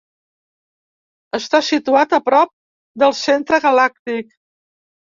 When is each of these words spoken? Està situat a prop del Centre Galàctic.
Està 1.39 1.61
situat 1.69 2.17
a 2.19 2.21
prop 2.31 2.55
del 3.05 3.17
Centre 3.23 3.65
Galàctic. 3.71 4.39